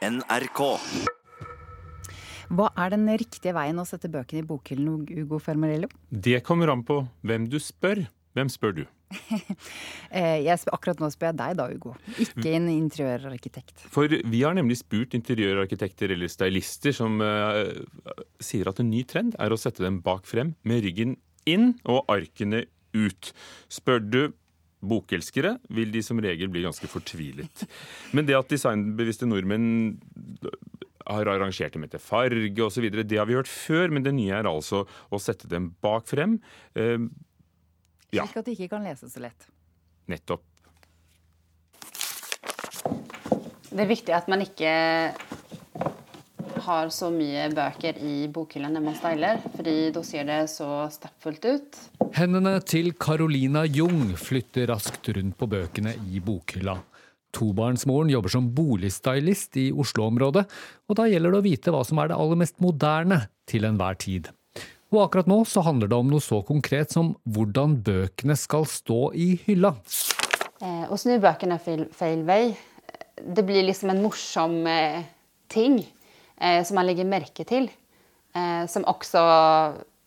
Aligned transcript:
NRK. 0.00 0.60
Hva 2.56 2.70
er 2.80 2.94
den 2.94 3.04
riktige 3.20 3.52
veien 3.52 3.76
å 3.78 3.84
sette 3.84 4.08
bøkene 4.10 4.40
i 4.40 4.46
bokhyllen, 4.48 5.02
Ugo 5.20 5.38
Fermarello? 5.42 5.90
Det 6.08 6.40
kommer 6.46 6.72
an 6.72 6.80
på 6.88 7.02
hvem 7.20 7.44
du 7.52 7.58
spør. 7.60 8.06
Hvem 8.36 8.50
spør 8.52 8.80
du? 8.80 8.82
Eh, 10.10 10.40
jeg 10.42 10.58
spør, 10.58 10.74
akkurat 10.74 11.00
nå 11.02 11.06
spør 11.14 11.28
jeg 11.28 11.36
deg 11.38 11.58
da, 11.60 11.66
Ugo. 11.70 11.92
Ikke 12.18 12.48
en 12.56 12.64
interiørarkitekt. 12.72 13.84
For 13.94 14.10
vi 14.10 14.40
har 14.42 14.56
nemlig 14.58 14.80
spurt 14.80 15.14
interiørarkitekter 15.14 16.16
eller 16.16 16.32
stylister 16.32 16.96
som 16.96 17.20
uh, 17.22 17.70
sier 18.42 18.66
at 18.66 18.82
en 18.82 18.90
ny 18.90 19.04
trend 19.06 19.36
er 19.38 19.54
å 19.54 19.58
sette 19.60 19.84
dem 19.84 20.00
bak 20.02 20.26
frem 20.26 20.56
med 20.66 20.82
ryggen 20.82 21.14
inn 21.46 21.76
og 21.86 22.10
arkene 22.10 22.64
ut. 22.96 23.30
Spør 23.70 24.02
du 24.02 24.20
bokelskere, 24.80 25.56
vil 25.68 25.92
de 25.92 26.02
som 26.04 26.20
regel 26.22 26.50
bli 26.52 26.64
ganske 26.64 26.88
fortvilet. 26.88 27.64
Men 28.16 28.28
det 28.28 28.38
at 28.38 28.52
designbevisste 28.52 29.28
nordmenn 29.28 30.00
har 31.10 31.30
arrangert 31.32 31.74
dem 31.74 31.84
etter 31.86 32.02
farge 32.02 32.64
osv., 32.64 32.86
det 33.02 33.18
har 33.18 33.28
vi 33.28 33.36
hørt 33.38 33.50
før, 33.50 33.90
men 33.92 34.04
det 34.06 34.14
nye 34.16 34.36
er 34.36 34.48
altså 34.48 34.84
å 35.10 35.20
sette 35.20 35.50
dem 35.50 35.72
bak 35.82 36.06
frem. 36.10 36.38
Uh, 36.76 37.10
ja, 38.14 38.24
Slik 38.26 38.40
at 38.40 38.48
de 38.48 38.56
ikke 38.56 38.70
kan 38.74 38.86
lese 38.86 39.10
så 39.10 39.22
lett. 39.22 39.50
nettopp. 40.10 40.44
Det 43.70 43.84
er 43.84 43.86
viktig 43.86 44.14
at 44.16 44.26
man 44.30 44.42
ikke 44.42 44.70
har 46.64 46.90
så 46.94 47.08
mye 47.12 47.48
bøker 47.54 47.98
i 48.04 48.26
bokhyllen 48.32 48.74
når 48.76 48.84
man 48.84 48.96
styler, 48.98 49.40
fordi 49.56 49.74
da 49.94 50.02
ser 50.06 50.28
det 50.28 50.40
så 50.52 50.68
stappfullt 50.92 51.46
ut. 51.48 51.80
Hendene 52.16 52.58
til 52.66 52.92
Carolina 53.00 53.64
Jung 53.66 54.14
flytter 54.18 54.70
raskt 54.72 55.12
rundt 55.16 55.38
på 55.40 55.48
bøkene 55.50 55.94
i 56.10 56.22
bokhylla. 56.24 56.76
Tobarnsmoren 57.36 58.10
jobber 58.10 58.32
som 58.32 58.48
boligstylist 58.54 59.58
i 59.62 59.68
Oslo-området, 59.70 60.46
og 60.90 60.98
da 60.98 61.06
gjelder 61.06 61.34
det 61.34 61.40
å 61.40 61.46
vite 61.46 61.74
hva 61.74 61.84
som 61.86 62.00
er 62.02 62.10
det 62.10 62.18
aller 62.18 62.40
mest 62.42 62.58
moderne 62.62 63.22
til 63.50 63.68
enhver 63.68 63.98
tid. 64.02 64.32
Og 64.90 65.04
akkurat 65.04 65.28
nå 65.30 65.44
så 65.46 65.62
handler 65.62 65.90
det 65.90 65.98
om 65.98 66.10
noe 66.10 66.22
så 66.24 66.40
konkret 66.46 66.90
som 66.90 67.12
hvordan 67.30 67.78
bøkene 67.86 68.34
skal 68.38 68.66
stå 68.66 69.12
i 69.14 69.28
hylla. 69.44 69.76
Eh, 70.60 70.84
å 70.90 70.98
snu 70.98 71.14
bøkene 71.22 71.60
feil, 71.62 71.86
feil 71.94 72.26
vei, 72.26 72.42
det 73.20 73.44
blir 73.46 73.68
liksom 73.68 73.92
en 73.92 74.02
morsom 74.02 74.58
eh, 74.66 75.06
ting 75.52 75.78
eh, 76.40 76.62
som 76.66 76.80
man 76.80 76.88
legger 76.88 77.08
merke 77.08 77.46
til. 77.48 77.68
Eh, 78.34 78.64
som 78.70 78.86
også 78.88 79.22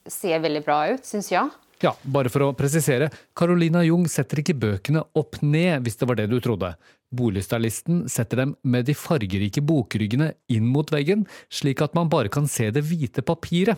ser 0.10 0.42
veldig 0.44 0.64
bra 0.66 0.80
ut, 0.94 1.06
syns 1.08 1.32
jeg. 1.32 1.52
Ja, 1.84 1.92
bare 2.08 2.32
for 2.32 2.46
å 2.46 2.54
presisere, 2.56 3.10
Carolina 3.36 3.82
Jung 3.84 4.06
setter 4.12 4.40
ikke 4.40 4.56
bøkene 4.56 5.02
opp 5.20 5.42
ned, 5.44 5.84
hvis 5.84 5.98
det 6.00 6.08
var 6.08 6.20
det 6.20 6.30
du 6.32 6.38
trodde. 6.44 6.72
Boligstylisten 7.14 8.06
setter 8.10 8.40
dem 8.40 8.54
med 8.64 8.88
de 8.88 8.96
fargerike 8.96 9.62
bokryggene 9.62 10.32
inn 10.54 10.70
mot 10.72 10.90
veggen, 10.94 11.28
slik 11.52 11.84
at 11.84 11.94
man 11.98 12.10
bare 12.10 12.32
kan 12.32 12.48
se 12.48 12.70
det 12.74 12.86
hvite 12.88 13.26
papiret. 13.28 13.76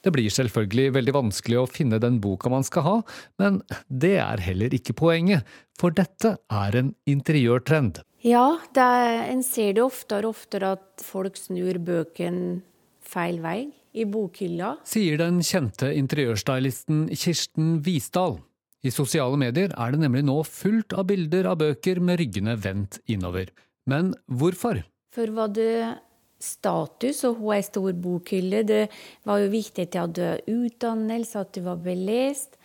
Det 0.00 0.12
blir 0.14 0.32
selvfølgelig 0.32 0.94
veldig 0.94 1.14
vanskelig 1.18 1.60
å 1.60 1.68
finne 1.68 2.00
den 2.00 2.16
boka 2.22 2.48
man 2.52 2.64
skal 2.64 2.86
ha, 2.86 2.96
men 3.42 3.60
det 3.90 4.16
er 4.22 4.40
heller 4.48 4.74
ikke 4.74 4.96
poenget, 4.96 5.44
for 5.78 5.92
dette 5.92 6.38
er 6.48 6.80
en 6.80 6.94
interiørtrend. 7.10 8.00
Ja, 8.26 8.58
er, 8.74 9.28
en 9.30 9.44
ser 9.46 9.76
det 9.76 9.84
oftere 9.84 10.26
og 10.26 10.34
oftere 10.34 10.72
at 10.74 11.04
folk 11.06 11.38
snur 11.38 11.78
bøkene 11.78 12.60
feil 13.08 13.38
vei 13.42 13.70
i 13.94 14.04
bokhylla. 14.08 14.74
Sier 14.86 15.20
den 15.20 15.38
kjente 15.46 15.92
interiørstylisten 15.94 17.06
Kirsten 17.14 17.78
Visdal. 17.86 18.40
I 18.82 18.90
sosiale 18.94 19.38
medier 19.38 19.72
er 19.74 19.94
det 19.94 20.02
nemlig 20.02 20.24
nå 20.26 20.36
fullt 20.46 20.94
av 20.98 21.08
bilder 21.10 21.48
av 21.50 21.58
bøker 21.62 21.98
med 22.02 22.20
ryggene 22.20 22.54
vendt 22.62 23.00
innover. 23.10 23.50
Men 23.90 24.12
hvorfor? 24.26 24.84
For 25.14 25.32
var 25.34 25.50
det 25.54 25.98
status 26.42 27.24
å 27.26 27.32
ha 27.40 27.56
ei 27.56 27.64
stor 27.66 27.94
bokhylle? 27.98 28.62
Det 28.66 28.84
var 29.26 29.42
jo 29.42 29.50
viktig 29.50 29.88
at 29.88 29.96
jeg 29.96 30.06
hadde 30.06 30.30
utdannelse, 30.52 31.42
at 31.42 31.54
du 31.54 31.64
var 31.66 31.80
belest. 31.82 32.58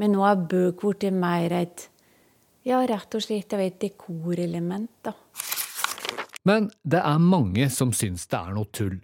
Men 0.00 0.14
nå 0.16 0.24
er 0.24 0.44
bøker 0.48 0.94
blitt 0.94 1.12
mer 1.12 1.56
et 1.56 1.89
ja, 2.66 2.80
rett 2.86 3.14
og 3.16 3.24
slett 3.24 3.52
et 3.56 3.78
dekorelement, 3.80 4.90
da. 5.04 5.14
Men 6.48 6.70
det 6.82 7.00
er 7.04 7.20
mange 7.20 7.68
som 7.72 7.92
syns 7.92 8.26
det 8.30 8.38
er 8.38 8.56
noe 8.56 8.68
tull. 8.72 8.98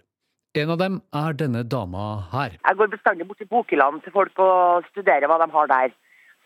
En 0.57 0.71
av 0.73 0.79
dem 0.81 0.97
er 1.13 1.35
denne 1.37 1.61
dama 1.69 2.05
her. 2.31 2.55
Jeg 2.57 2.77
går 2.79 2.89
bestandig 2.89 3.27
bort 3.29 3.37
til 3.37 3.49
bokhyllene 3.51 4.01
til 4.01 4.13
folk 4.15 4.39
og 4.41 4.87
studerer 4.89 5.29
hva 5.29 5.37
de 5.43 5.49
har 5.53 5.69
der. 5.69 5.93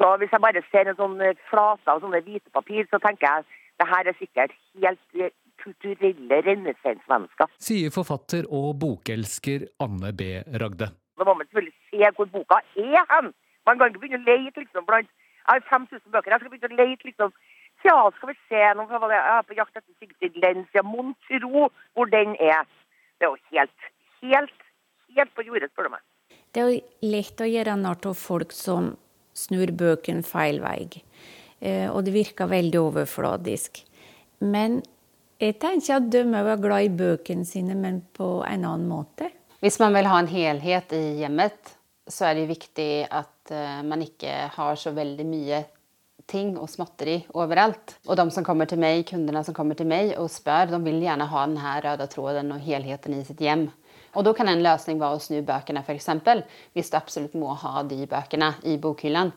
Så 0.02 0.10
hvis 0.20 0.34
jeg 0.34 0.44
bare 0.44 0.64
ser 0.72 0.90
en 0.90 0.98
sånn 0.98 1.16
flate 1.48 1.94
av 1.94 2.02
sånne 2.04 2.20
hvite 2.26 2.52
papir, 2.52 2.88
så 2.92 3.00
tenker 3.00 3.28
jeg 3.28 3.46
det 3.80 3.88
her 3.88 4.10
er 4.10 4.18
sikkert 4.18 4.56
helt 4.82 5.22
eh, 5.22 5.32
kulturelle 5.62 6.42
renessansmennesker. 6.48 7.54
Sier 7.62 7.94
forfatter 7.94 8.50
og 8.50 8.74
bokelsker 8.82 9.70
Anne 9.86 10.12
B. 10.18 10.34
Ragde. 10.64 10.92
Da 10.92 11.28
må 11.28 11.38
man 11.38 11.48
selvfølgelig 11.48 11.78
se 11.94 12.12
hvor 12.18 12.30
boka 12.36 12.60
er 12.76 13.06
hen. 13.14 13.32
Man 13.70 13.80
kan 13.80 13.94
ikke 13.94 14.04
begynne 14.04 14.24
å 14.24 14.28
lete 14.28 14.64
liksom 14.66 14.88
blant 14.90 15.12
Jeg 15.48 15.54
har 15.54 15.68
5000 15.70 16.12
bøker. 16.14 16.32
Jeg 16.32 16.44
skal 16.44 16.54
begynne 16.54 16.78
å 16.78 16.82
lete 16.84 17.10
liksom 17.10 17.34
Ja, 17.82 17.98
skal 18.14 18.30
vi 18.30 18.36
se 18.46 18.62
nå, 18.78 18.86
hva 18.86 19.00
var 19.02 19.10
det? 19.10 19.18
Jeg 19.18 19.38
er 19.40 19.46
på 19.50 19.58
jakt 19.58 19.78
etter 19.80 19.94
Sigrid 19.98 20.36
Lenz. 20.44 20.68
Ja, 20.78 20.84
mon 20.86 21.16
tro 21.26 21.68
hvor 21.98 22.12
den 22.12 22.36
er. 22.38 22.68
Det 23.18 23.26
er 23.26 23.34
jo 23.34 23.58
helt, 23.58 23.88
helt, 24.22 24.66
helt 25.18 25.34
på 25.34 25.46
jordet, 25.48 25.72
spør 25.74 25.90
du 25.90 25.96
meg. 25.96 26.04
Det 26.54 26.62
er 26.62 27.08
lett 27.08 27.42
å 27.42 27.50
gjøre 27.50 27.78
narr 27.80 28.06
av 28.12 28.18
folk 28.20 28.54
som 28.54 28.94
snur 29.34 29.74
bøkene 29.78 30.26
feil 30.28 30.62
vei. 30.62 30.90
Eh, 31.62 31.88
og 31.90 32.04
det 32.06 32.14
virker 32.16 32.50
veldig 32.52 32.80
overfladisk. 32.82 33.82
Men 34.46 34.82
jeg 35.42 35.58
tenker 35.62 35.98
at 35.98 36.10
de 36.14 36.24
òg 36.26 36.50
er 36.54 36.62
glad 36.62 36.86
i 36.86 36.96
bøkene 37.02 37.46
sine, 37.48 37.78
men 37.78 38.02
på 38.14 38.42
en 38.46 38.66
annen 38.66 38.90
måte. 38.90 39.32
Hvis 39.62 39.78
man 39.82 39.94
vil 39.94 40.10
ha 40.10 40.20
en 40.22 40.30
helhet 40.30 40.94
i 40.98 41.04
hjemmet, 41.22 41.76
så 42.10 42.30
er 42.30 42.40
det 42.40 42.50
viktig 42.50 42.90
at 43.10 43.54
eh, 43.54 43.84
man 43.86 44.02
ikke 44.06 44.34
har 44.56 44.80
så 44.80 44.94
veldig 44.96 45.28
mye 45.28 45.62
ting 46.32 46.56
og 46.60 46.70
småtteri 46.72 47.18
overalt. 47.38 47.98
Og 48.08 48.18
de 48.18 48.26
som 48.34 48.46
kommer 48.46 48.70
til 48.70 48.82
meg, 48.82 49.04
kundene 49.10 49.44
som 49.46 49.56
kommer 49.58 49.78
til 49.78 49.90
meg 49.90 50.14
og 50.20 50.32
spør, 50.32 50.72
de 50.72 50.80
vil 50.86 51.02
gjerne 51.04 51.28
ha 51.32 51.46
denne 51.46 51.78
røde 51.86 52.08
tråden 52.12 52.54
og 52.56 52.64
helheten 52.64 53.18
i 53.18 53.24
sitt 53.28 53.42
hjem. 53.44 53.68
Og 54.12 54.26
da 54.28 54.34
kan 54.36 54.50
en 54.52 54.64
løsning 54.64 55.00
være 55.00 55.18
å 55.18 55.24
snu 55.24 55.40
bøkene, 55.48 55.84
f.eks. 55.86 56.10
Hvis 56.76 56.92
du 56.92 57.00
absolutt 57.00 57.36
må 57.40 57.54
ha 57.62 57.84
de 57.88 58.04
bøkene 58.12 58.54
i 58.68 58.76
bokhyllen. 58.82 59.32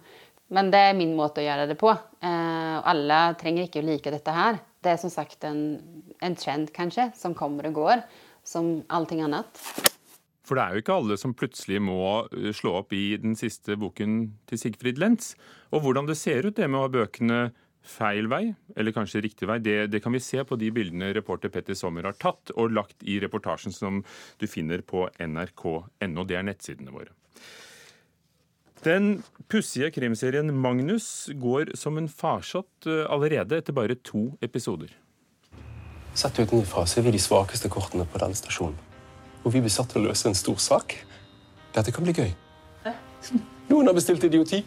Men 0.54 0.70
det 0.70 0.82
er 0.91 0.98
min 0.98 1.14
måte 1.16 1.41
å 1.42 1.47
gjøre 1.47 1.69
det 1.70 1.78
på. 1.80 1.91
Eh, 1.91 2.74
og 2.78 2.91
alle 2.91 3.20
trenger 3.41 3.69
ikke 3.69 3.82
å 3.82 3.88
like 3.88 4.12
dette 4.14 4.34
her. 4.34 4.60
Det 4.84 4.92
er 4.92 5.00
som 5.00 5.12
sagt 5.12 5.47
en, 5.48 5.64
en 6.20 6.38
trend, 6.38 6.72
kanskje, 6.74 7.08
som 7.16 7.36
kommer 7.38 7.70
og 7.70 7.78
går, 7.80 8.04
som 8.44 8.76
allting 8.92 9.24
annet. 9.24 9.62
For 10.44 10.59
det 10.59 10.65
er 10.65 10.75
jo 10.75 10.84
ikke 10.84 10.97
alle 11.00 11.16
som 11.21 11.34
plutselig 11.37 11.81
må 11.82 11.99
uh, 12.28 12.49
slå 12.56 12.78
opp 12.82 12.94
i 12.97 13.16
den 13.21 13.37
siste 13.38 13.78
boken 13.81 14.34
til 14.50 14.60
Sigfrid 14.60 15.00
Lenz. 15.00 15.32
Og 15.72 15.84
hvordan 15.84 16.09
det 16.10 16.19
ser 16.21 16.47
ut 16.47 16.56
det 16.59 16.69
med 16.69 16.81
å 16.81 16.87
ha 16.87 16.93
bøkene 16.93 17.44
feil 17.84 18.31
vei, 18.32 18.54
eller 18.81 18.94
kanskje 18.97 19.21
riktig 19.25 19.49
vei, 19.49 19.59
det, 19.60 19.91
det 19.93 20.00
kan 20.00 20.15
vi 20.15 20.22
se 20.25 20.41
på 20.49 20.56
de 20.56 20.71
bildene 20.72 21.10
reporter 21.16 21.53
Petter 21.53 21.77
Sommer 21.77 22.09
har 22.09 22.16
tatt 22.16 22.53
og 22.56 22.72
lagt 22.72 23.04
i 23.04 23.19
reportasjen 23.21 23.75
som 23.77 24.00
du 24.41 24.47
finner 24.49 24.81
på 24.81 25.04
nrk.no. 25.21 26.25
Det 26.25 26.38
er 26.38 26.49
nettsidene 26.49 26.94
våre. 26.94 27.12
Den 28.84 29.22
pussige 29.49 29.88
krimserien 29.94 30.50
Magnus 30.60 31.31
går 31.41 31.72
som 31.78 31.97
en 32.00 32.09
farsott 32.09 32.88
uh, 32.88 33.04
allerede 33.12 33.60
etter 33.60 33.77
bare 33.77 33.97
to 34.04 34.31
episoder. 34.44 34.93
Sett 36.15 36.37
utenfra 36.38 36.84
så 36.87 37.00
er 37.00 37.09
vi 37.09 37.16
de 37.16 37.22
svakeste 37.22 37.71
kortene 37.72 38.04
på 38.06 38.21
denne 38.22 38.37
stasjonen. 38.38 38.94
Og 39.44 39.53
vi 39.53 39.60
blir 39.60 39.72
satt 39.72 39.93
til 39.93 40.00
å 40.00 40.09
løse 40.09 40.31
en 40.31 40.37
stor 40.37 40.56
sak. 40.60 40.97
Dette 41.77 41.93
kan 41.93 42.06
bli 42.06 42.16
gøy. 42.16 42.32
Noen 43.69 43.88
har 43.88 43.97
bestilt 43.97 44.25
idioti. 44.25 44.62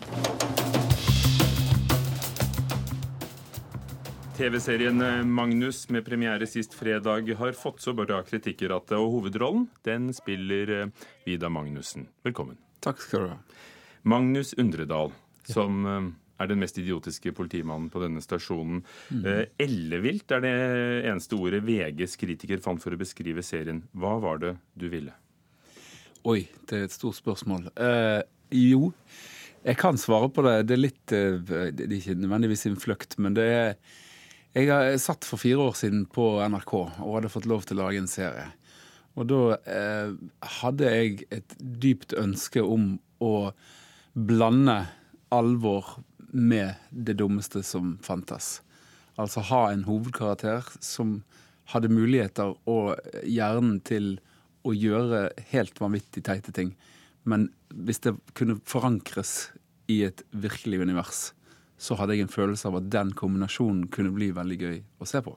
TV-serien 4.38 5.02
eh, 5.02 5.24
Magnus 5.26 5.88
med 5.90 6.06
premiere 6.06 6.46
sist 6.46 6.76
fredag 6.78 7.32
har 7.40 7.58
fått 7.58 7.82
så 7.82 7.96
bra 7.98 8.20
kritikker 8.22 8.70
at 8.76 8.94
og 8.94 9.10
hovedrollen 9.16 9.66
den 9.88 10.12
spiller 10.14 10.74
eh, 10.76 11.08
Vida 11.26 11.50
Magnussen. 11.50 12.06
Velkommen. 12.28 12.60
Takk 12.86 13.02
skal 13.02 13.24
du 13.24 13.32
ha. 13.32 13.38
Magnus 14.06 14.54
Undredal, 14.62 15.10
som 15.50 15.90
eh, 15.90 16.06
er 16.38 16.50
den 16.50 16.62
mest 16.62 16.78
idiotiske 16.80 17.34
politimannen 17.38 17.90
på 17.94 18.02
denne 18.04 18.22
stasjonen. 18.24 18.84
Eh, 19.14 19.46
Ellevilt 19.64 20.32
er 20.36 20.44
det 20.46 20.56
eneste 21.10 21.38
ordet 21.40 21.64
VGs 21.66 22.18
kritiker 22.22 22.62
fant 22.64 22.84
for 22.84 22.94
å 22.94 23.00
beskrive 23.00 23.46
serien. 23.46 23.84
Hva 23.98 24.18
var 24.24 24.44
det 24.44 24.54
du 24.78 24.88
ville? 24.94 25.16
Oi, 26.28 26.44
det 26.68 26.78
er 26.78 26.88
et 26.88 26.96
stort 26.96 27.18
spørsmål. 27.18 27.70
Eh, 27.80 28.22
jo, 28.58 28.92
jeg 29.68 29.80
kan 29.80 29.98
svare 30.00 30.30
på 30.34 30.44
det. 30.46 30.58
Det 30.68 30.76
er 30.76 30.84
litt 30.84 31.16
eh, 31.16 31.40
Det 31.42 31.88
er 31.88 31.98
ikke 31.98 32.18
nødvendigvis 32.20 32.68
en 32.70 32.80
fløkt, 32.80 33.18
men 33.20 33.38
det 33.38 33.48
er 33.48 33.74
Jeg 34.58 34.70
har 34.72 34.96
satt 34.98 35.26
for 35.28 35.38
fire 35.38 35.60
år 35.70 35.76
siden 35.78 36.06
på 36.10 36.38
NRK 36.42 36.74
og 36.74 37.16
hadde 37.18 37.30
fått 37.30 37.46
lov 37.46 37.66
til 37.68 37.78
å 37.78 37.86
lage 37.86 38.02
en 38.02 38.10
serie. 38.10 38.48
Og 39.18 39.28
da 39.30 39.42
eh, 39.70 40.14
hadde 40.62 40.94
jeg 40.94 41.28
et 41.34 41.56
dypt 41.58 42.14
ønske 42.18 42.62
om 42.62 42.96
å 43.22 43.52
blande 44.14 44.80
alvor 45.34 45.98
med 46.38 46.76
det 46.92 47.18
dummeste 47.18 47.64
som 47.66 47.96
fantes. 48.06 48.60
Altså 49.18 49.42
ha 49.50 49.64
en 49.72 49.88
hovedkarakter 49.88 50.68
som 50.84 51.22
hadde 51.74 51.92
muligheter 51.92 52.54
og 52.70 53.00
hjernen 53.26 53.80
til 53.88 54.18
å 54.68 54.76
gjøre 54.76 55.32
helt 55.52 55.80
vanvittig 55.82 56.24
teite 56.28 56.54
ting. 56.54 56.76
Men 57.28 57.50
hvis 57.74 58.04
det 58.06 58.16
kunne 58.38 58.60
forankres 58.68 59.50
i 59.92 60.04
et 60.08 60.22
virkelig 60.32 60.84
univers, 60.84 61.32
så 61.78 61.98
hadde 61.98 62.16
jeg 62.16 62.28
en 62.28 62.34
følelse 62.34 62.70
av 62.70 62.80
at 62.80 62.88
den 62.94 63.12
kombinasjonen 63.18 63.88
kunne 63.94 64.14
bli 64.16 64.32
veldig 64.36 64.58
gøy 64.62 64.78
å 65.02 65.10
se 65.10 65.22
på. 65.26 65.36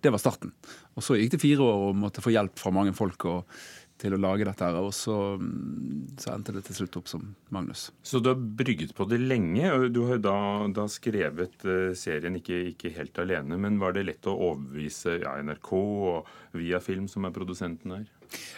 Det 0.00 0.12
var 0.12 0.22
starten. 0.22 0.52
Og 0.96 1.04
så 1.04 1.18
gikk 1.18 1.34
det 1.34 1.42
fire 1.42 1.64
år 1.64 1.86
og 1.90 2.00
måtte 2.00 2.24
få 2.24 2.32
hjelp 2.32 2.56
fra 2.60 2.72
mange 2.72 2.94
folk 2.96 3.26
og, 3.28 3.60
til 4.00 4.16
å 4.16 4.20
lage 4.20 4.46
dette. 4.48 4.64
her, 4.64 4.78
Og 4.80 4.92
så, 4.96 5.16
mm, 5.40 6.16
så, 6.18 6.32
endte 6.34 6.54
det 6.56 6.64
til 6.66 6.80
slutt 6.80 6.98
opp 7.00 7.08
som 7.10 7.34
Magnus. 7.50 7.90
Så 8.02 8.20
du 8.20 8.30
har 8.32 8.36
brygget 8.36 8.94
på 8.96 9.06
det 9.10 9.20
lenge. 9.20 9.72
og 9.72 9.92
Du 9.92 10.02
har 10.06 10.18
jo 10.18 10.24
da, 10.24 10.36
da 10.80 10.86
skrevet 10.88 11.64
uh, 11.64 11.92
serien 11.94 12.36
ikke, 12.36 12.72
ikke, 12.72 12.94
helt 12.96 13.18
alene. 13.18 13.58
Men 13.60 13.78
var 13.82 13.96
det 13.96 14.06
lett 14.08 14.26
å 14.30 14.36
overbevise 14.36 15.20
ja, 15.22 15.36
NRK 15.42 15.72
og 15.74 16.30
Viafilm, 16.56 17.08
som 17.08 17.24
er 17.24 17.34
produsenten 17.36 17.96
her? 17.98 18.06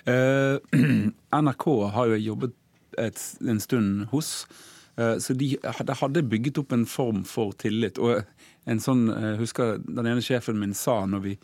Eh, 0.07 0.59
NRK 1.43 1.67
har 1.97 2.13
jo 2.13 2.21
jobbet 2.21 2.55
et, 3.01 3.25
en 3.41 3.61
stund 3.61 4.07
hos. 4.13 4.47
Uh, 4.99 5.17
så 5.19 5.35
de, 5.35 5.57
de, 5.57 5.99
hadde 6.03 6.29
bygget 6.29 6.63
opp 6.63 6.73
en 6.77 6.87
form 6.87 7.27
for 7.29 7.57
tillit. 7.59 7.99
Og 7.99 8.23
en 8.71 8.81
sånn, 8.81 9.09
jeg 9.11 9.43
husker 9.43 9.79
den 9.83 10.07
ene 10.07 10.23
sjefen 10.23 10.61
min 10.61 10.75
sa 10.77 11.03
når 11.09 11.23
vi 11.27 11.37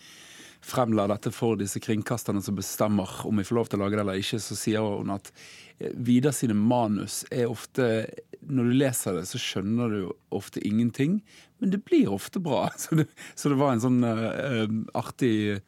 fremla 0.65 1.07
dette 1.11 1.33
for 1.35 1.59
disse 1.59 1.81
kringkasterne 1.83 2.43
som 2.45 2.57
bestemmer 2.59 3.11
om 3.29 3.39
vi 3.39 3.47
får 3.47 3.59
lov 3.59 3.71
til 3.71 3.79
å 3.79 3.85
lage 3.85 3.99
det 3.99 4.05
eller 4.05 4.23
ikke, 4.23 4.41
så 4.43 4.57
sier 4.59 4.85
hun 4.85 5.15
at 5.15 5.33
eh, 5.79 5.93
Vidar 5.95 6.35
sine 6.37 6.57
manus 6.59 7.23
er 7.31 7.51
ofte 7.51 8.07
Når 8.41 8.71
du 8.71 8.79
leser 8.81 9.19
det, 9.19 9.27
så 9.31 9.41
skjønner 9.43 9.93
du 9.93 10.01
ofte 10.35 10.63
ingenting, 10.67 11.21
men 11.59 11.75
det 11.75 11.83
blir 11.87 12.11
ofte 12.15 12.41
bra. 12.43 12.69
Så 12.79 12.95
det, 13.01 13.09
så 13.35 13.51
det 13.51 13.59
var 13.59 13.75
en 13.75 13.83
sånn 13.83 14.03
uh, 14.05 14.67
artig 14.97 15.61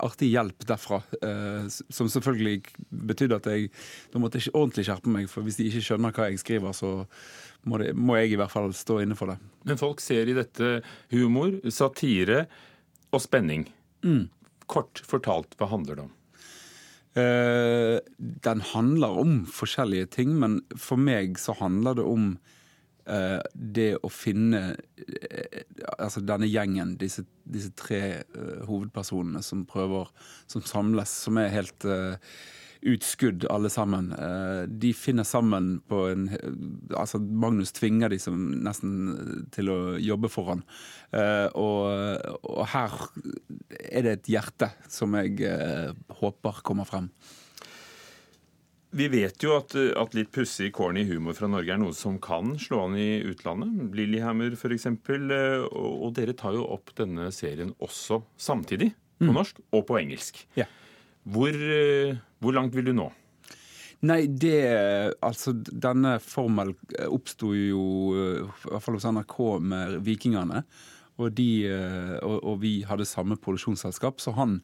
artig 0.00 0.30
hjelp 0.30 0.64
derfra. 0.68 1.00
Uh, 1.24 1.66
som 1.68 2.08
selvfølgelig 2.08 2.60
betydde 3.08 3.38
at 3.40 3.48
jeg 3.50 3.70
da 4.12 4.20
måtte 4.22 4.40
jeg 4.40 4.52
ordentlig 4.52 4.86
skjerpe 4.88 5.12
meg. 5.12 5.28
For 5.32 5.44
hvis 5.44 5.58
de 5.58 5.66
ikke 5.68 5.84
skjønner 5.88 6.14
hva 6.16 6.28
jeg 6.30 6.40
skriver, 6.42 6.76
så 6.76 6.92
må, 7.68 7.80
det, 7.82 7.92
må 7.96 8.16
jeg 8.20 8.34
i 8.34 8.38
hvert 8.40 8.52
fall 8.52 8.72
stå 8.76 9.00
inne 9.04 9.16
for 9.18 9.32
det. 9.32 9.38
Men 9.68 9.80
folk 9.80 10.00
ser 10.04 10.30
i 10.30 10.36
dette 10.36 10.78
humor, 11.12 11.58
satire 11.72 12.44
og 13.10 13.22
spenning. 13.24 13.66
Mm. 14.06 14.28
Kort 14.70 15.02
fortalt, 15.06 15.56
hva 15.58 15.70
handler 15.72 15.98
det 15.98 16.06
om? 16.08 16.16
Uh, 17.18 17.98
den 18.18 18.60
handler 18.60 19.18
om 19.18 19.32
forskjellige 19.50 20.06
ting, 20.14 20.36
men 20.38 20.60
for 20.78 21.00
meg 21.00 21.40
så 21.42 21.56
handler 21.58 21.96
det 21.98 22.04
om 22.06 22.28
uh, 23.10 23.40
det 23.54 23.96
å 23.98 24.10
finne 24.14 24.60
uh, 24.78 25.58
Altså 25.98 26.22
denne 26.22 26.46
gjengen, 26.46 26.94
disse, 27.00 27.24
disse 27.42 27.72
tre 27.74 28.22
hovedpersonene 28.68 29.42
som 29.42 29.64
prøver 29.66 30.06
Som 30.46 30.62
samles, 30.62 31.10
som 31.26 31.40
er 31.40 31.50
helt 31.50 31.86
utskudd, 32.80 33.44
alle 33.52 33.68
sammen. 33.68 34.06
De 34.80 34.92
finner 34.96 35.26
sammen 35.28 35.82
på 35.88 35.98
en 36.08 36.22
Altså, 36.96 37.18
Magnus 37.18 37.74
tvinger 37.76 38.08
de 38.08 38.16
som 38.22 38.38
nesten 38.64 39.50
til 39.52 39.68
å 39.68 39.78
jobbe 40.00 40.30
for 40.32 40.54
han. 40.54 40.62
Og, 41.60 42.30
og 42.40 42.62
her 42.72 42.96
er 43.90 44.06
det 44.06 44.16
et 44.18 44.32
hjerte 44.36 44.70
som 44.90 45.14
jeg 45.18 45.40
eh, 45.46 45.92
håper 46.20 46.64
kommer 46.66 46.88
frem. 46.88 47.10
Vi 48.90 49.06
vet 49.06 49.38
jo 49.44 49.52
at, 49.54 49.76
at 49.76 50.16
litt 50.18 50.32
pussig, 50.34 50.72
corny 50.74 51.04
humor 51.06 51.36
fra 51.38 51.46
Norge 51.50 51.70
er 51.70 51.78
noe 51.78 51.94
som 51.94 52.16
kan 52.22 52.56
slå 52.58 52.88
an 52.88 52.96
i 52.98 53.20
utlandet. 53.22 53.92
Lillehammer 53.94 54.56
f.eks. 54.56 54.88
Og, 54.90 55.92
og 55.92 56.10
dere 56.16 56.34
tar 56.34 56.58
jo 56.58 56.66
opp 56.74 56.90
denne 56.98 57.28
serien 57.34 57.70
også 57.78 58.18
samtidig. 58.34 58.90
På 59.20 59.30
mm. 59.30 59.36
norsk 59.36 59.62
og 59.76 59.86
på 59.86 60.00
engelsk. 60.00 60.42
Ja. 60.58 60.66
Hvor, 61.30 61.54
eh, 61.54 62.18
hvor 62.42 62.56
langt 62.56 62.74
vil 62.74 62.90
du 62.90 62.94
nå? 62.96 63.10
Nei, 64.08 64.24
det 64.32 64.56
Altså, 65.20 65.52
denne 65.54 66.16
formelen 66.24 66.76
oppsto 67.06 67.52
jo 67.54 67.82
eh, 68.16 68.40
i 68.40 68.70
hvert 68.72 68.84
fall 68.86 68.96
hos 68.96 69.06
NRK 69.06 69.36
med 69.60 70.00
Vikingene. 70.06 70.64
Og, 71.20 71.32
de, 71.36 71.50
eh, 71.68 72.16
og, 72.24 72.38
og, 72.42 72.60
vi 72.62 72.80
hadde 72.88 73.08
samme 73.08 73.38
produksjonsselskap, 73.40 74.22
så 74.22 74.34
han 74.38 74.60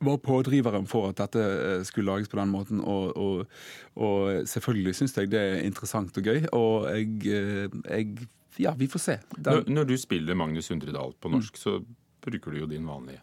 var 0.00 0.20
pådriveren 0.24 0.86
for 0.88 1.10
at 1.10 1.18
dette 1.20 1.84
skulle 1.84 2.08
lages 2.08 2.30
på 2.32 2.38
den 2.40 2.52
måten. 2.52 2.80
Og, 2.80 3.16
og, 3.16 3.56
og 4.00 4.48
selvfølgelig 4.48 4.94
syns 4.96 5.16
jeg 5.18 5.32
det 5.32 5.40
er 5.40 5.64
interessant 5.66 6.16
og 6.16 6.28
gøy. 6.30 6.46
Og 6.56 6.90
jeg, 6.94 7.72
jeg 7.84 8.28
Ja, 8.58 8.74
vi 8.76 8.88
får 8.90 9.00
se. 9.00 9.18
Når, 9.38 9.68
når, 9.70 9.84
du 9.88 9.96
spiller 9.96 10.36
Magnus 10.36 10.70
Undredal 10.74 11.12
på 11.20 11.30
norsk, 11.32 11.54
mm. 11.54 11.60
så 11.60 11.78
bruker 12.20 12.52
du 12.52 12.64
jo 12.64 12.66
din 12.68 12.88
vanlige 12.88 13.22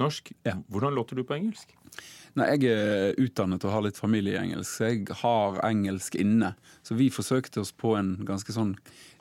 norsk. 0.00 0.32
Ja. 0.42 0.56
Hvordan 0.68 0.94
låter 0.94 1.16
du 1.16 1.24
på 1.24 1.36
engelsk? 1.36 1.74
Nei, 2.34 2.48
Jeg 2.56 2.72
er 2.74 3.20
utdannet 3.22 3.64
og 3.64 3.70
har 3.70 3.84
litt 3.86 3.98
familie 4.00 4.34
i 4.34 4.40
engelsk, 4.42 4.70
så 4.70 4.90
jeg 4.90 5.18
har 5.20 5.60
engelsk 5.68 6.16
inne. 6.18 6.54
Så 6.82 6.96
vi 6.98 7.10
forsøkte 7.14 7.62
oss 7.62 7.70
på 7.72 7.94
en 7.98 8.16
ganske 8.26 8.52
sånn 8.52 8.74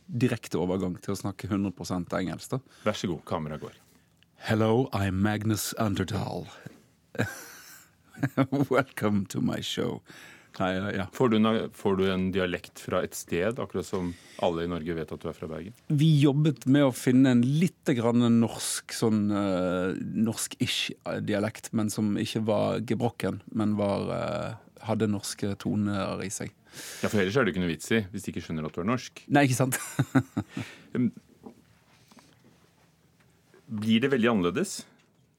direkte 0.07 0.59
overgang 0.61 0.97
til 1.01 1.15
å 1.15 1.19
snakke 1.19 1.49
100 1.49 2.19
engelsk. 2.19 2.55
da. 2.55 2.59
Vær 2.83 2.97
så 2.97 3.09
god, 3.11 3.23
kameraet 3.29 3.63
går. 3.63 3.79
Hello, 4.43 4.89
I'm 4.91 5.21
Magnus 5.23 5.73
Underdahl. 5.79 6.47
Welcome 8.69 9.25
to 9.27 9.41
my 9.41 9.61
show. 9.61 10.01
Nei, 10.59 10.73
ja. 10.93 11.07
får, 11.13 11.29
du 11.29 11.37
en, 11.37 11.69
får, 11.73 11.95
du 11.97 12.03
en, 12.11 12.25
dialekt 12.33 12.81
fra 12.83 13.01
et 13.05 13.15
sted, 13.17 13.57
akkurat 13.59 13.87
som 13.87 14.11
alle 14.45 14.67
i 14.67 14.69
Norge 14.69 14.93
vet 14.93 15.13
at 15.15 15.23
du 15.23 15.29
er 15.31 15.37
fra 15.37 15.49
Bergen? 15.49 15.73
Vi 15.89 16.09
jobbet 16.21 16.67
med 16.69 16.85
å 16.85 16.93
finne 16.93 17.33
en 17.33 17.41
litt 17.41 17.89
norsk, 17.89 18.93
sånn 18.93 19.23
uh, 19.33 19.95
norsk-ish 19.97 20.93
dialekt, 21.25 21.71
men 21.73 21.89
som 21.89 22.13
ikke 22.21 22.43
var 22.45 22.83
gebrokken, 22.85 23.41
men 23.57 23.73
var, 23.79 24.11
uh, 24.11 24.85
hadde 24.85 25.09
norske 25.09 25.55
toner 25.63 26.21
i 26.21 26.29
seg. 26.29 26.53
Ja, 27.03 27.09
For 27.09 27.19
ellers 27.21 27.37
er 27.37 27.45
det 27.45 27.53
ikke 27.53 27.63
noe 27.63 27.73
vits 27.73 27.91
i, 27.93 27.99
hvis 28.13 28.25
de 28.25 28.33
ikke 28.33 28.45
skjønner 28.45 28.65
at 28.67 28.75
du 28.75 28.81
er 28.83 28.89
norsk. 28.89 29.13
Nei, 29.33 29.45
ikke 29.47 29.59
sant? 29.59 29.75
Blir 33.83 33.99
det 34.03 34.11
veldig 34.13 34.29
annerledes 34.33 34.71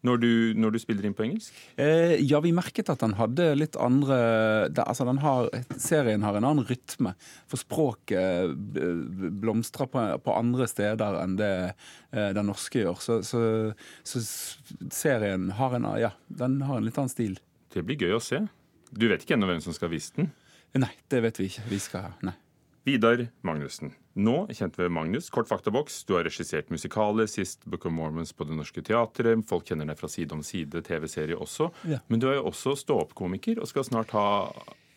når 0.05 0.19
du, 0.21 0.31
når 0.61 0.75
du, 0.75 0.79
spiller 0.83 1.07
inn 1.09 1.15
på 1.17 1.25
engelsk? 1.25 1.57
Eh, 1.81 2.19
ja, 2.21 2.41
vi 2.45 2.53
merket 2.55 2.91
at 2.93 3.01
den 3.01 3.17
hadde 3.17 3.47
litt 3.57 3.79
andre 3.81 4.19
det, 4.69 4.85
altså 4.85 5.07
den 5.09 5.23
har, 5.23 5.49
Serien 5.81 6.27
har 6.27 6.37
en 6.37 6.45
annen 6.45 6.67
rytme. 6.69 7.15
For 7.49 7.61
språket 7.61 8.53
blomstrer 9.41 9.89
på, 9.89 10.05
på 10.27 10.37
andre 10.37 10.69
steder 10.69 11.21
enn 11.23 11.39
det 11.41 11.55
eh, 11.57 12.31
den 12.37 12.51
norske 12.51 12.85
gjør. 12.85 13.01
Så, 13.01 13.21
så, 13.25 13.41
så, 14.05 14.25
serien 14.93 15.49
har 15.57 15.79
en, 15.79 15.89
ja, 16.01 16.13
den 16.29 16.61
har 16.69 16.81
en 16.81 16.89
litt 16.89 17.01
annen 17.01 17.13
stil. 17.13 17.39
Det 17.73 17.87
blir 17.87 18.05
gøy 18.05 18.19
å 18.19 18.23
se. 18.23 18.45
Du 18.95 19.09
vet 19.09 19.25
ikke 19.25 19.39
ennå 19.39 19.49
hvem 19.49 19.65
som 19.65 19.75
skal 19.75 19.93
vise 19.95 20.13
den? 20.19 20.29
Nei, 20.75 20.91
det 21.13 21.21
vet 21.23 21.39
vi 21.39 21.51
ikke. 21.51 21.69
Vi 21.71 21.79
skal, 21.83 22.17
nei. 22.27 22.35
Vidar 22.85 23.23
Magnussen. 23.47 23.95
Nå 24.15 24.35
kjent 24.53 24.77
ved 24.77 24.93
Magnus. 24.93 25.31
Kort 25.33 25.49
faktaboks. 25.49 26.03
Du 26.05 26.15
har 26.19 26.27
regissert 26.27 26.69
musikaler, 26.71 27.27
sist 27.31 27.65
Book 27.65 27.87
of 27.89 27.95
Mormons 27.97 28.35
på 28.37 28.45
Det 28.45 28.55
Norske 28.59 28.85
Teatret. 28.85 29.41
Folk 29.49 29.71
kjenner 29.71 29.89
deg 29.89 29.99
fra 29.99 30.11
Side 30.13 30.37
om 30.37 30.43
side, 30.45 30.85
TV-serie 30.85 31.39
også. 31.39 31.71
Ja. 31.89 32.03
Men 32.13 32.23
du 32.23 32.29
er 32.29 32.39
jo 32.39 32.51
også 32.53 32.77
stå-opp-komiker 32.79 33.63
og 33.63 33.71
skal 33.71 33.89
snart 33.89 34.13
ha 34.15 34.27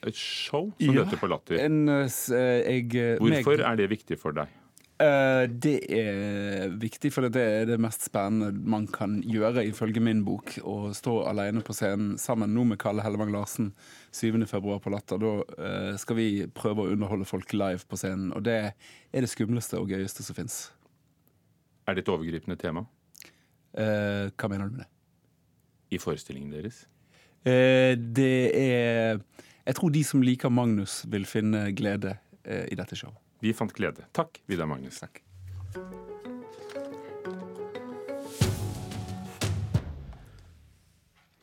et 0.05 0.19
show 0.19 0.67
som 0.75 0.93
ja, 0.93 1.05
heter 1.05 1.22
På 1.22 1.29
Latter. 1.31 1.62
En, 1.63 1.88
uh, 1.89 2.05
jeg, 2.05 2.91
Hvorfor 3.22 3.55
meg... 3.55 3.65
er 3.72 3.79
det 3.79 3.89
viktig 3.96 4.19
for 4.22 4.36
deg? 4.36 4.51
Uh, 4.97 5.45
det 5.45 5.75
er 5.93 6.71
viktig, 6.81 7.11
for 7.13 7.27
det 7.29 7.41
er 7.41 7.67
det 7.69 7.75
mest 7.81 8.07
spennende 8.07 8.49
man 8.65 8.87
kan 8.89 9.19
gjøre, 9.21 9.61
ifølge 9.69 10.01
min 10.01 10.23
bok. 10.25 10.55
Å 10.65 10.89
stå 10.97 11.19
alene 11.29 11.61
på 11.65 11.75
scenen 11.77 12.15
sammen 12.17 12.55
nå 12.55 12.63
med 12.71 12.79
Kalle 12.81 13.05
Hellevang 13.05 13.29
Larsen 13.35 13.69
7.2 14.09 14.57
på 14.57 14.93
Latter. 14.93 15.21
Da 15.21 15.33
uh, 15.45 15.91
skal 16.01 16.17
vi 16.17 16.29
prøve 16.49 16.87
å 16.87 16.95
underholde 16.95 17.29
folk 17.29 17.53
live 17.53 17.85
på 17.85 17.99
scenen. 18.01 18.31
Og 18.33 18.41
det 18.47 18.57
er 18.57 19.27
det 19.27 19.29
skumleste 19.29 19.77
og 19.77 19.93
gøyeste 19.93 20.25
som 20.25 20.39
fins. 20.39 20.57
Er 21.85 21.93
det 21.93 22.07
et 22.07 22.11
overgripende 22.15 22.57
tema? 22.57 22.87
Uh, 23.77 24.33
hva 24.33 24.49
mener 24.49 24.65
du 24.65 24.79
med 24.79 24.85
det? 24.87 24.91
I 25.93 26.01
forestillingen 26.01 26.53
deres? 26.55 26.85
det 27.47 28.49
er 28.59 29.21
Jeg 29.21 29.75
tror 29.77 29.91
de 29.93 30.01
som 30.03 30.23
liker 30.25 30.51
Magnus, 30.51 31.05
vil 31.07 31.23
finne 31.23 31.69
glede 31.71 32.17
i 32.43 32.75
dette 32.75 32.97
showet. 32.97 33.21
Vi 33.44 33.53
fant 33.53 33.74
glede. 33.74 34.08
Takk, 34.15 34.41
Vidar 34.50 34.70
Magnus. 34.70 35.00
Takk. 35.03 35.22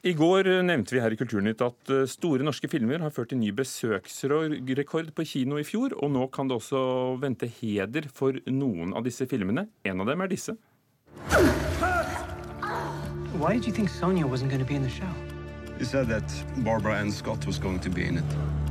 I 0.04 0.12
går 0.12 0.44
nevnte 0.68 0.92
vi 0.92 1.00
her 1.00 1.14
i 1.14 1.16
Kulturnytt 1.16 1.62
at 1.64 1.90
eh, 1.94 2.02
store 2.04 2.44
norske 2.44 2.68
filmer 2.68 3.00
har 3.00 3.12
ført 3.14 3.30
til 3.32 3.38
ny 3.40 3.54
besøksrekord 3.56 5.12
på 5.16 5.24
kino 5.24 5.56
i 5.56 5.64
fjor, 5.64 5.94
og 5.96 6.12
nå 6.12 6.26
kan 6.28 6.50
det 6.50 6.58
også 6.58 6.82
vente 7.22 7.48
heder 7.48 8.10
for 8.12 8.36
noen 8.52 8.92
av 8.92 9.06
disse 9.06 9.24
filmene. 9.30 9.64
En 9.88 10.04
av 10.04 10.10
dem 10.12 10.20
er 10.20 10.28
disse. 10.28 10.58
Why 13.40 13.54
did 13.56 13.64
you 13.64 13.72
think 13.72 13.88
Sonia 13.88 14.26
wasn't 14.26 14.50
going 14.50 14.60
to 14.60 14.68
be 14.68 14.76
in 14.76 14.82
the 14.82 14.92
show? 14.92 15.08
You 15.80 15.86
said 15.86 16.06
that 16.08 16.28
Barbara 16.58 17.00
Ann 17.00 17.10
Scott 17.10 17.46
was 17.46 17.58
going 17.58 17.80
to 17.80 17.88
be 17.88 18.04
in 18.04 18.18
it. 18.18 18.63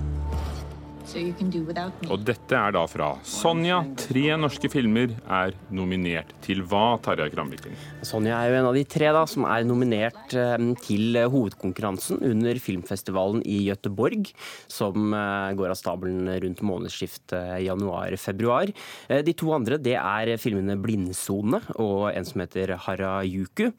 Og 2.08 2.22
dette 2.24 2.56
er 2.56 2.74
da 2.76 2.84
fra 2.88 3.10
Sonja. 3.28 3.82
Tre 4.00 4.24
norske 4.40 4.70
filmer 4.72 5.12
er 5.28 5.54
nominert 5.74 6.32
til 6.46 6.64
hva, 6.70 6.96
Tarjei 7.04 7.28
Kramviken? 7.34 7.76
Sonja 8.08 8.38
er 8.40 8.52
jo 8.52 8.60
en 8.62 8.68
av 8.70 8.78
de 8.78 8.84
tre 8.88 9.10
da, 9.16 9.24
som 9.30 9.46
er 9.50 9.66
nominert 9.68 10.36
eh, 10.38 10.56
til 10.84 11.20
hovedkonkurransen 11.34 12.24
under 12.30 12.60
filmfestivalen 12.64 13.44
i 13.44 13.60
Gøteborg, 13.68 14.32
som 14.72 15.14
eh, 15.18 15.52
går 15.60 15.74
av 15.74 15.80
stabelen 15.80 16.32
rundt 16.46 16.64
månedsskiftet 16.64 17.60
januar-februar. 17.66 18.72
Eh, 19.10 19.24
de 19.28 19.36
to 19.38 19.52
andre 19.56 19.80
det 19.84 19.98
er 20.00 20.34
filmene 20.42 20.80
'Blindsone' 20.80 21.62
og 21.84 22.14
en 22.14 22.28
som 22.28 22.46
heter 22.46 22.78
'Harajuku'. 22.78 23.74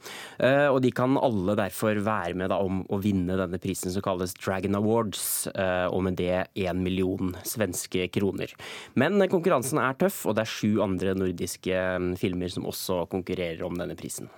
Og 0.75 0.81
de 0.83 0.91
kan 0.95 1.17
alle 1.17 1.55
derfor 1.57 1.99
være 2.05 2.35
med 2.37 2.51
da, 2.53 2.59
om 2.61 2.83
å 2.93 3.01
vinne 3.01 3.37
denne 3.39 3.61
prisen 3.63 3.93
som 3.95 4.03
kalles 4.05 4.35
Dragon 4.37 4.77
Awards, 4.77 5.49
og 5.55 6.03
med 6.05 6.17
det 6.19 6.47
én 6.59 6.83
million 6.85 7.24
million 7.25 7.45
svenske 7.45 8.09
kroner. 8.09 8.55
Men 8.95 9.23
konkurransen 9.29 9.79
er 9.79 9.97
tøff, 9.99 10.25
og 10.27 10.37
det 10.37 10.45
er 10.45 10.51
sju 10.51 10.81
andre 10.83 11.15
nordiske 11.15 11.75
mm, 11.99 12.17
filmer 12.21 12.49
som 12.53 12.67
også 12.67 13.07
konkurrerer 13.11 13.63
om 13.65 13.77
denne 13.79 13.97
prisen. 13.97 14.29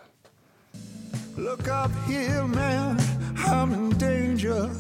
Look 1.37 1.69
up 1.69 1.93
here, 2.09 2.47
man, 2.47 2.99
I'm 3.47 3.75
in 3.75 3.91
danger. 3.99 4.71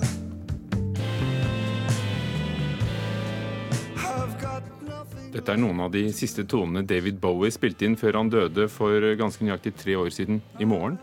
Dette 5.36 5.52
er 5.52 5.58
noen 5.60 5.82
av 5.84 5.90
de 5.92 6.06
siste 6.16 6.46
tonene 6.48 6.80
David 6.88 7.18
Bowie 7.20 7.52
spilte 7.52 7.84
inn 7.84 7.96
før 8.00 8.22
han 8.22 8.30
døde 8.32 8.70
for 8.72 9.04
ganske 9.20 9.44
nøyaktig 9.44 9.74
tre 9.76 9.96
år 10.00 10.08
siden 10.14 10.40
i 10.58 10.64
morgen. 10.64 10.96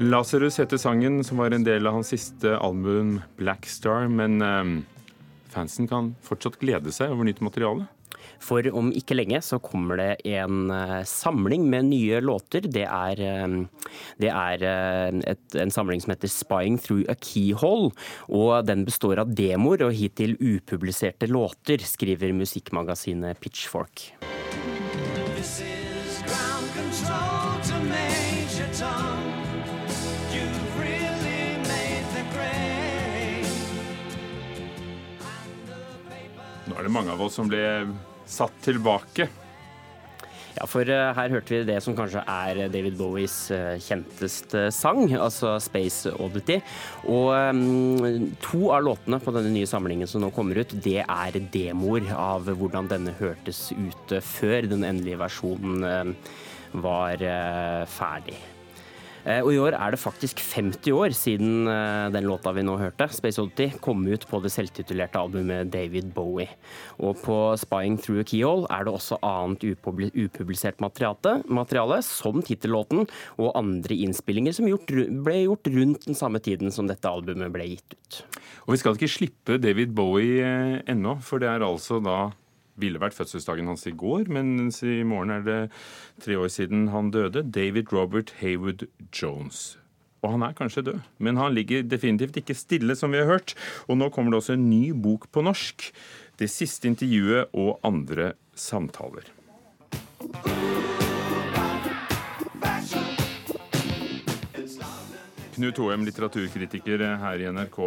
Lasarus 0.00 0.56
heter 0.62 0.80
sangen, 0.80 1.20
som 1.26 1.42
var 1.42 1.52
en 1.52 1.66
del 1.66 1.84
av 1.86 1.98
hans 1.98 2.14
siste 2.14 2.54
album 2.56 3.18
Black 3.36 3.66
Star, 3.68 4.06
men 4.08 4.40
um, 4.40 4.72
fansen 5.52 5.88
kan 5.90 6.14
fortsatt 6.24 6.58
glede 6.62 6.92
seg 6.94 7.14
over 7.14 7.28
nytt 7.28 7.42
materiale? 7.44 7.88
For 8.42 8.66
om 8.76 8.90
ikke 8.94 9.16
lenge 9.16 9.40
så 9.44 9.58
kommer 9.62 9.98
det 9.98 10.10
en 10.30 10.70
uh, 10.70 11.02
samling 11.06 11.66
med 11.70 11.88
nye 11.90 12.20
låter. 12.22 12.68
Det 12.70 12.84
er, 12.86 13.22
uh, 13.22 13.90
det 14.22 14.30
er 14.30 14.64
uh, 14.64 15.18
et, 15.32 15.44
en 15.58 15.74
samling 15.74 16.02
som 16.02 16.14
heter 16.14 16.30
'Spying 16.30 16.78
Through 16.82 17.10
a 17.10 17.16
Keyhole'. 17.18 17.92
Og 18.28 18.66
den 18.66 18.86
består 18.88 19.22
av 19.22 19.34
demoer 19.34 19.88
og 19.88 19.96
hittil 19.98 20.36
upubliserte 20.38 21.30
låter, 21.30 21.82
skriver 21.82 22.34
musikkmagasinet 22.36 23.40
Pitchfork. 23.40 24.27
Er 36.88 36.90
det 36.94 36.96
mange 37.02 37.12
av 37.12 37.20
oss 37.20 37.34
som 37.36 37.50
ble 37.50 37.60
satt 38.24 38.54
tilbake. 38.64 39.26
Ja, 40.56 40.64
for 40.64 40.88
uh, 40.88 41.10
her 41.12 41.34
hørte 41.34 41.52
vi 41.52 41.66
det 41.68 41.76
som 41.84 41.92
kanskje 41.92 42.22
er 42.24 42.62
David 42.72 42.96
Bowies 42.96 43.34
uh, 43.52 43.76
kjenteste 43.76 44.70
sang, 44.72 45.12
altså 45.12 45.58
Space 45.60 46.08
Oddity. 46.16 46.56
Og 47.12 47.28
um, 47.36 48.32
to 48.40 48.72
av 48.72 48.86
låtene 48.88 49.20
på 49.20 49.36
denne 49.36 49.52
nye 49.52 49.68
samlingen 49.68 50.08
som 50.08 50.24
nå 50.24 50.32
kommer 50.32 50.64
ut, 50.64 50.72
det 50.80 51.02
er 51.04 51.40
demoer 51.52 52.08
av 52.16 52.48
hvordan 52.48 52.88
denne 52.88 53.12
hørtes 53.20 53.66
ut 53.76 54.16
før 54.24 54.72
den 54.72 54.88
endelige 54.88 55.20
versjonen 55.28 55.84
uh, 55.84 56.38
var 56.88 57.28
ferdig. 57.92 58.40
Eh, 59.28 59.42
og 59.44 59.50
i 59.52 59.58
år 59.60 59.76
er 59.76 59.92
det 59.92 60.00
faktisk 60.00 60.40
50 60.40 60.94
år 60.96 61.12
siden 61.16 61.68
eh, 61.68 62.08
den 62.14 62.28
låta 62.28 62.52
vi 62.56 62.64
nå 62.64 62.78
hørte, 62.80 63.10
Space 63.12 63.40
Oddity, 63.42 63.68
kom 63.84 64.06
ut 64.08 64.24
på 64.28 64.40
det 64.44 64.52
selvtitulerte 64.54 65.20
albumet 65.20 65.68
David 65.72 66.14
Bowie. 66.16 66.48
Og 67.04 67.20
på 67.20 67.36
Spying 67.60 67.98
Through 68.00 68.22
a 68.22 68.26
Keyhole 68.28 68.68
er 68.72 68.86
det 68.86 68.94
også 68.94 69.20
annet 69.26 69.66
upublisert 69.68 70.80
materiale, 70.80 72.00
som 72.06 72.40
tittellåten 72.44 73.04
og 73.36 73.52
andre 73.58 74.00
innspillinger 74.06 74.56
som 74.56 74.68
ble 74.68 75.38
gjort 75.44 75.72
rundt 75.76 76.08
den 76.08 76.18
samme 76.18 76.40
tiden 76.42 76.72
som 76.74 76.88
dette 76.88 77.10
albumet 77.10 77.52
ble 77.52 77.68
gitt 77.74 77.96
ut. 77.98 78.22
Og 78.66 78.74
vi 78.74 78.80
skal 78.80 78.96
ikke 78.96 79.12
slippe 79.12 79.60
David 79.60 79.92
Bowie 79.96 80.40
eh, 80.44 80.78
ennå, 80.88 81.18
for 81.24 81.42
det 81.42 81.52
er 81.52 81.66
altså 81.66 82.00
da 82.04 82.30
ville 82.80 83.00
vært 83.02 83.16
fødselsdagen 83.16 83.68
hans 83.70 83.86
i 83.88 83.94
går, 83.96 84.30
mens 84.32 84.82
i 84.86 85.02
morgen 85.06 85.34
er 85.34 85.44
det 85.46 85.58
tre 86.24 86.38
år 86.38 86.50
siden 86.52 86.88
han 86.94 87.12
døde. 87.14 87.42
David 87.42 87.92
Robert 87.92 88.34
Haywood 88.40 88.86
Jones. 89.10 89.76
Og 90.22 90.34
han 90.34 90.42
er 90.42 90.54
kanskje 90.58 90.82
død, 90.82 91.02
men 91.22 91.38
han 91.38 91.54
ligger 91.54 91.84
definitivt 91.86 92.40
ikke 92.40 92.56
stille, 92.58 92.96
som 92.98 93.14
vi 93.14 93.20
har 93.22 93.30
hørt. 93.30 93.54
Og 93.86 94.00
nå 94.00 94.10
kommer 94.10 94.34
det 94.34 94.42
også 94.42 94.56
en 94.56 94.66
ny 94.70 94.90
bok 94.90 95.28
på 95.30 95.44
norsk. 95.46 95.90
Det 96.38 96.50
siste 96.50 96.90
intervjuet 96.90 97.54
og 97.54 97.78
andre 97.86 98.32
samtaler. 98.58 99.30
Knut 105.58 105.78
Hoem, 105.82 106.04
litteraturkritiker 106.06 107.02
her 107.18 107.42
i 107.42 107.48
NRK. 107.50 107.78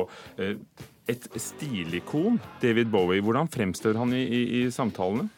Et 1.09 1.27
stilikon, 1.41 2.39
David 2.61 2.91
Bowie. 2.93 3.23
Hvordan 3.25 3.49
fremstår 3.51 3.97
han 3.97 4.13
i, 4.13 4.21
i, 4.21 4.41
i 4.61 4.65
samtalene? 4.71 5.29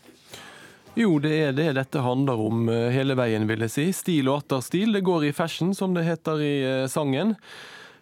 Jo, 0.94 1.16
det 1.18 1.32
er 1.48 1.54
det 1.58 1.72
dette 1.74 2.04
handler 2.06 2.38
om 2.38 2.68
eh, 2.70 2.92
hele 2.94 3.16
veien, 3.18 3.48
vil 3.50 3.66
jeg 3.66 3.74
si. 3.74 3.86
Stil 3.98 4.28
og 4.30 4.44
atter 4.44 4.62
stil. 4.62 4.94
Det 4.94 5.02
går 5.08 5.30
i 5.30 5.32
fashion, 5.34 5.72
som 5.74 5.96
det 5.96 6.06
heter 6.06 6.44
i 6.44 6.54
eh, 6.68 6.90
sangen. 6.92 7.34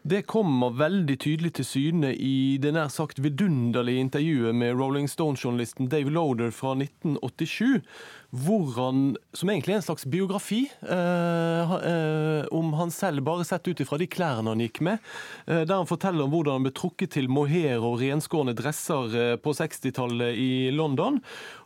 Det 0.01 0.24
kommer 0.25 0.74
veldig 0.74 1.15
tydelig 1.22 1.53
til 1.60 1.68
syne 1.68 2.10
i 2.18 2.58
det 2.60 2.74
nær 2.74 2.89
sagt 2.89 3.22
vidunderlige 3.22 4.01
intervjuet 4.01 4.58
med 4.58 4.74
Rolling 4.74 5.06
Stone-journalisten 5.08 5.91
Dave 5.91 6.10
Loader 6.10 6.50
fra 6.51 6.74
1987, 6.74 7.84
hvor 8.32 8.70
han, 8.78 9.00
som 9.36 9.50
egentlig 9.52 9.74
er 9.76 9.82
en 9.82 9.86
slags 9.90 10.06
biografi 10.08 10.62
eh, 10.88 11.74
eh, 11.76 12.46
om 12.56 12.72
han 12.80 12.94
selv, 12.96 13.26
bare 13.28 13.44
sett 13.48 13.68
ut 13.68 13.82
ifra 13.84 14.00
de 14.00 14.08
klærne 14.08 14.54
han 14.54 14.64
gikk 14.64 14.80
med, 14.88 15.04
eh, 15.48 15.66
der 15.66 15.82
han 15.82 15.90
forteller 15.90 16.24
om 16.24 16.32
hvordan 16.32 16.60
han 16.60 16.68
ble 16.68 16.74
trukket 16.76 17.18
til 17.18 17.28
mohair 17.32 17.84
og 17.84 18.00
renskårne 18.00 18.56
dresser 18.56 19.18
eh, 19.20 19.34
på 19.36 19.52
60-tallet 19.58 20.40
i 20.40 20.52
London, 20.72 21.20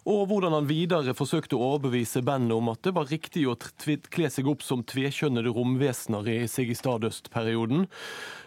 og 0.09 0.25
hvordan 0.29 0.57
han 0.57 0.69
videre 0.69 1.13
forsøkte 1.17 1.57
å 1.57 1.69
overbevise 1.69 2.25
bandet 2.25 2.57
om 2.57 2.73
at 2.73 2.81
det 2.85 2.95
var 2.97 3.13
riktig 3.13 3.45
å 3.49 3.57
kle 3.85 4.33
seg 4.33 4.49
opp 4.49 4.65
som 4.65 4.81
tvekjønnede 4.85 5.53
romvesener 5.53 6.33
i 6.33 6.39
Sigistad 6.49 7.05
Øst-perioden. 7.05 7.85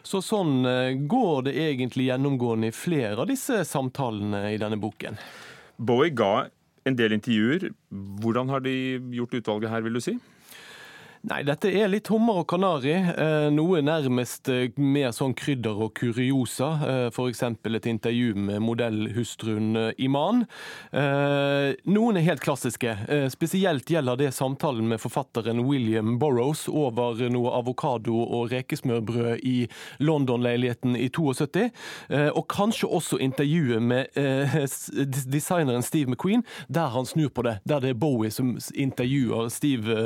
Så 0.03 0.23
sånn 0.27 0.67
eh, 0.67 0.99
går 1.07 1.47
det 1.47 1.59
egentlig 1.69 2.11
gjennomgående 2.11 2.73
i 2.73 2.75
flere 2.75 3.23
av 3.23 3.31
disse 3.31 3.63
samtalene 3.63 4.49
i 4.51 4.59
denne 4.59 4.79
boken. 4.83 5.23
Bowie 5.79 6.11
ga 6.11 6.49
en 6.89 6.99
del 6.99 7.15
intervjuer. 7.17 7.69
Hvordan 8.23 8.49
har 8.53 8.65
de 8.65 8.75
gjort 9.15 9.39
utvalget 9.41 9.71
her, 9.71 9.85
vil 9.87 9.99
du 9.99 10.03
si? 10.05 10.17
Nei, 11.27 11.41
dette 11.43 11.71
er 11.75 11.89
litt 11.91 12.07
hummer 12.13 12.45
og 12.45 12.47
kanari. 12.47 12.93
Eh, 12.95 13.49
noe 13.51 13.81
nærmest 13.83 14.47
eh, 14.53 14.71
mer 14.79 15.11
sånn 15.17 15.33
krydder 15.35 15.81
og 15.89 15.91
kuriosa. 15.99 16.69
Eh, 16.87 17.07
F.eks. 17.11 17.43
et 17.43 17.89
intervju 17.91 18.37
med 18.39 18.63
modellhustruen 18.63 19.95
Iman. 19.99 20.45
Noen 21.89 22.19
er 22.19 22.25
helt 22.25 22.43
klassiske. 22.43 22.93
Spesielt 23.33 23.91
gjelder 23.91 24.19
det 24.21 24.31
samtalen 24.37 24.89
med 24.91 25.01
forfatteren 25.03 25.65
William 25.67 26.17
Burrows 26.21 26.67
over 26.71 27.21
noe 27.33 27.53
avokado 27.59 28.15
og 28.23 28.53
rekesmørbrød 28.53 29.43
i 29.47 29.57
London-leiligheten 30.03 30.97
i 30.99 31.09
72. 31.15 31.69
Og 32.33 32.45
kanskje 32.51 32.91
også 32.99 33.21
intervjuet 33.25 33.83
med 33.83 34.19
designeren 35.29 35.85
Steve 35.87 36.13
McQueen, 36.13 36.45
der 36.69 36.93
han 36.95 37.09
snur 37.09 37.33
på 37.35 37.45
det. 37.47 37.59
Der 37.69 37.85
det 37.85 37.95
er 37.95 38.01
Bowie 38.01 38.33
som 38.35 38.57
intervjuer 38.75 39.51
Steve 39.53 39.99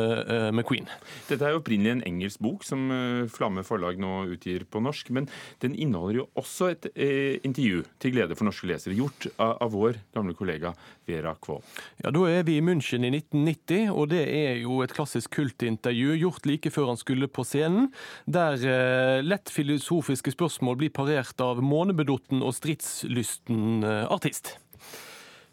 McQueen. 0.52 0.90
Dette 1.28 1.47
er 1.47 1.54
jo 1.54 1.62
opprinnelig 1.62 1.97
en 1.97 2.04
engelsk 2.09 2.42
bok 2.42 2.66
som 2.66 2.88
eh, 2.94 3.30
Flamme 3.32 3.64
forlag 3.66 4.00
nå 4.00 4.12
utgir 4.35 4.66
på 4.68 4.82
norsk. 4.85 5.12
Men 5.14 5.28
den 5.64 5.75
inneholder 5.75 6.23
jo 6.23 6.28
også 6.38 6.73
et 6.73 6.88
eh, 6.94 7.38
intervju 7.47 7.85
til 8.02 8.14
glede 8.14 8.38
for 8.38 8.49
norske 8.49 8.68
lesere, 8.71 8.97
gjort 8.99 9.28
av, 9.37 9.56
av 9.62 9.73
vår 9.75 10.00
gamle 10.14 10.37
kollega 10.38 10.75
Vera 11.09 11.35
Kvål. 11.42 11.62
Ja, 12.02 12.12
Da 12.14 12.25
er 12.30 12.47
vi 12.47 12.59
i 12.59 12.64
München 12.64 13.06
i 13.06 13.12
1990, 13.12 13.90
og 13.90 14.11
det 14.12 14.25
er 14.28 14.62
jo 14.62 14.80
et 14.85 14.94
klassisk 14.94 15.35
kultintervju 15.38 16.16
gjort 16.21 16.49
like 16.49 16.73
før 16.73 16.92
han 16.92 17.00
skulle 17.00 17.30
på 17.30 17.44
scenen, 17.47 17.90
der 18.26 18.59
eh, 18.62 19.23
lett 19.25 19.52
filosofiske 19.52 20.35
spørsmål 20.35 20.78
blir 20.82 20.94
parert 20.94 21.40
av 21.42 21.62
månebedotten 21.64 22.42
og 22.44 22.54
stridslysten 22.56 23.82
eh, 23.87 24.04
artist. 24.12 24.56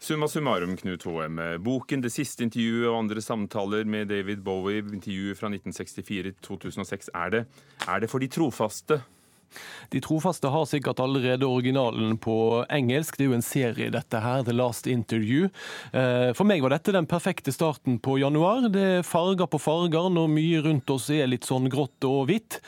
Summa 0.00 0.28
summarum, 0.28 0.76
Knut 0.76 1.02
Hoem. 1.04 1.36
Boken 1.60 2.00
'Det 2.00 2.08
siste 2.08 2.40
intervjuet' 2.46 2.88
og 2.88 3.02
andre 3.02 3.20
samtaler 3.20 3.84
med 3.84 4.08
David 4.08 4.40
Bowie, 4.40 4.80
intervjuet 4.80 5.36
fra 5.36 5.50
1964-2006. 5.52 7.10
Er, 7.12 7.30
det, 7.30 7.46
er 7.86 8.00
det 8.00 8.08
for 8.08 8.18
de 8.18 8.28
trofaste? 8.32 9.02
De 9.92 10.00
trofaste 10.00 10.48
har 10.48 10.64
sikkert 10.64 11.02
allerede 11.04 11.44
originalen 11.44 12.16
på 12.16 12.64
engelsk. 12.70 13.18
Det 13.18 13.26
er 13.26 13.28
jo 13.28 13.36
en 13.36 13.44
serie, 13.44 13.90
dette 13.92 14.22
her. 14.24 14.42
The 14.42 14.54
Last 14.56 14.86
Interview. 14.86 15.50
Eh, 15.92 16.32
for 16.32 16.48
meg 16.48 16.62
var 16.62 16.72
dette 16.72 16.96
den 16.96 17.06
perfekte 17.10 17.52
starten 17.52 17.98
på 18.00 18.16
januar. 18.22 18.70
Det 18.72 18.86
er 19.00 19.06
farger 19.06 19.50
på 19.50 19.60
farger 19.60 20.08
når 20.08 20.32
mye 20.32 20.64
rundt 20.64 20.96
oss 20.96 21.10
er 21.10 21.28
litt 21.28 21.44
sånn 21.44 21.68
grått 21.68 22.08
og 22.08 22.30
hvitt. 22.30 22.62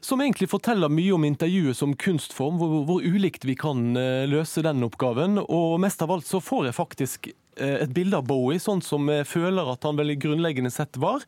Som 0.00 0.20
egentlig 0.20 0.48
forteller 0.50 0.90
mye 0.92 1.12
om 1.14 1.24
intervjuet 1.26 1.76
som 1.76 1.94
kunstform, 1.96 2.58
hvor, 2.60 2.82
hvor 2.88 3.04
ulikt 3.04 3.44
vi 3.48 3.56
kan 3.58 3.96
eh, 3.98 4.26
løse 4.30 4.62
den 4.64 4.84
oppgaven. 4.86 5.40
Og 5.42 5.78
mest 5.82 6.02
av 6.04 6.12
alt 6.14 6.28
så 6.28 6.40
får 6.42 6.68
jeg 6.68 6.76
faktisk 6.76 7.30
eh, 7.30 7.82
et 7.82 7.94
bilde 7.94 8.20
av 8.20 8.26
Bowie, 8.28 8.62
sånn 8.62 8.82
som 8.84 9.08
jeg 9.10 9.26
føler 9.28 9.72
at 9.72 9.86
han 9.86 9.98
veldig 9.98 10.18
grunnleggende 10.22 10.72
sett 10.74 10.98
var. 11.02 11.24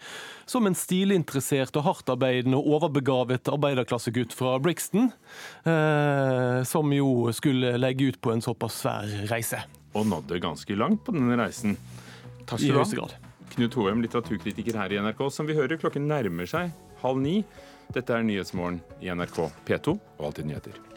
Som 0.50 0.68
en 0.70 0.78
stilinteressert 0.78 1.76
og 1.80 1.88
hardtarbeidende 1.88 2.60
og 2.60 2.76
overbegavet 2.78 3.50
arbeiderklassegutt 3.50 4.36
fra 4.36 4.56
Brixton. 4.62 5.10
Eh, 5.64 6.60
som 6.68 6.94
jo 6.94 7.32
skulle 7.36 7.74
legge 7.80 8.12
ut 8.12 8.20
på 8.22 8.34
en 8.34 8.44
såpass 8.44 8.82
svær 8.84 9.10
reise. 9.32 9.64
Og 9.98 10.06
nådde 10.06 10.38
ganske 10.42 10.78
langt 10.78 11.02
på 11.06 11.16
denne 11.16 11.38
reisen. 11.40 11.74
Takk 12.46 12.62
skal 12.62 12.78
du 12.78 13.02
ha. 13.02 13.10
Knut 13.50 13.74
Hoem, 13.74 13.98
litteraturkritiker 14.04 14.78
her 14.78 14.92
i 14.94 15.00
NRK. 15.02 15.24
Som 15.34 15.50
vi 15.50 15.58
hører, 15.58 15.80
klokken 15.80 16.06
nærmer 16.06 16.46
seg 16.46 16.70
halv 17.02 17.20
ni. 17.20 17.40
Dette 17.90 18.14
er 18.14 18.23
Nyhetsmorgen 18.23 18.80
i 19.02 19.11
NRK 19.11 19.49
P2 19.66 19.97
og 19.99 20.30
Alltid 20.30 20.47
nyheter. 20.47 20.89